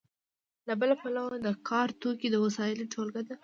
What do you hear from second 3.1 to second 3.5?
ده.